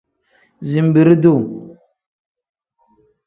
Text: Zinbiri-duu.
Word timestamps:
Zinbiri-duu. 0.69 1.41